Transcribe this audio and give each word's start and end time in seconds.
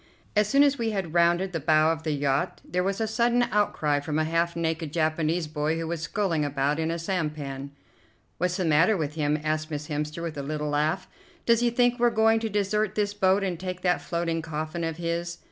As 0.35 0.47
soon 0.49 0.63
as 0.63 0.79
we 0.79 0.89
had 0.89 1.13
rounded 1.13 1.51
the 1.51 1.59
bow 1.59 1.91
of 1.91 2.01
the 2.01 2.11
yacht 2.13 2.59
there 2.67 2.81
was 2.81 2.99
a 2.99 3.05
sudden 3.07 3.43
outcry 3.51 3.99
from 3.99 4.17
a 4.17 4.23
half 4.23 4.55
naked 4.55 4.91
Japanese 4.91 5.45
boy 5.45 5.77
who 5.77 5.85
was 5.87 6.01
sculling 6.01 6.43
about 6.43 6.79
in 6.79 6.89
a 6.89 6.97
sampan. 6.97 7.69
"What's 8.39 8.57
the 8.57 8.65
matter 8.65 8.97
with 8.97 9.13
him?" 9.13 9.37
asked 9.43 9.69
Miss 9.69 9.89
Hemster 9.89 10.23
with 10.23 10.39
a 10.39 10.41
little 10.41 10.69
laugh. 10.69 11.07
"Does 11.45 11.59
he 11.59 11.69
think 11.69 11.99
we're 11.99 12.09
going 12.09 12.39
to 12.39 12.49
desert 12.49 12.95
this 12.95 13.13
boat 13.13 13.43
and 13.43 13.59
take 13.59 13.81
that 13.81 14.01
floating 14.01 14.41
coffin 14.41 14.83
of 14.83 14.97
his?" 14.97 15.37